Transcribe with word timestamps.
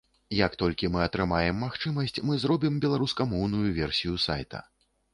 Як 0.35 0.55
толькі 0.61 0.89
мы 0.95 1.03
атрымаем 1.07 1.59
магчымасць, 1.65 2.19
мы 2.31 2.41
зробім 2.47 2.83
беларускамоўную 2.89 3.65
версію 3.81 4.23
сайта. 4.29 4.69